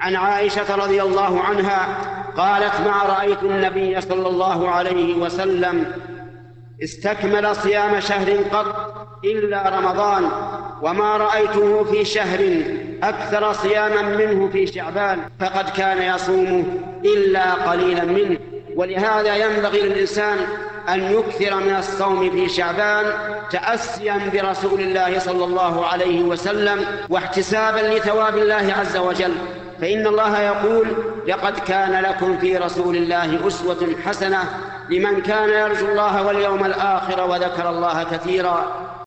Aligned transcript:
عن 0.00 0.16
عائشة 0.16 0.76
رضي 0.76 1.02
الله 1.02 1.40
عنها 1.40 1.88
قالت 2.36 2.80
ما 2.80 3.02
رأيت 3.02 3.42
النبي 3.42 4.00
صلى 4.00 4.28
الله 4.28 4.70
عليه 4.70 5.14
وسلم 5.14 5.92
استكمل 6.82 7.56
صيام 7.56 8.00
شهر 8.00 8.30
قط 8.52 8.94
إلا 9.24 9.78
رمضان 9.78 10.30
وما 10.82 11.16
رأيته 11.16 11.84
في 11.84 12.04
شهر 12.04 12.62
أكثر 13.02 13.52
صياما 13.52 14.02
منه 14.02 14.48
في 14.48 14.66
شعبان 14.66 15.18
فقد 15.40 15.70
كان 15.70 16.14
يصومه 16.14 16.64
إلا 17.04 17.54
قليلا 17.54 18.04
منه. 18.04 18.38
ولهذا 18.76 19.36
ينبغي 19.36 19.80
للإنسان 19.80 20.38
أن 20.88 21.00
يكثر 21.00 21.54
من 21.54 21.74
الصوم 21.74 22.30
في 22.30 22.48
شعبان 22.48 23.12
تأسيا 23.50 24.30
برسول 24.32 24.80
الله 24.80 25.18
صلى 25.18 25.44
الله 25.44 25.86
عليه 25.86 26.22
وسلم 26.22 26.84
واحتسابا 27.08 27.78
لثواب 27.78 28.38
الله 28.38 28.74
عز 28.78 28.96
وجل. 28.96 29.34
فإن 29.80 30.06
الله 30.06 30.40
يقول 30.40 30.86
لقد 31.28 31.58
كان 31.58 32.02
لكم 32.02 32.38
في 32.38 32.56
رسول 32.56 32.96
الله 32.96 33.46
أسوة 33.46 33.86
حسنة 34.06 34.38
لمن 34.90 35.20
كان 35.22 35.48
يرجو 35.48 35.86
الله 35.86 36.26
واليوم 36.26 36.64
الآخر 36.64 37.30
وذكر 37.30 37.70
الله 37.70 38.02
كثيرا 38.04 38.87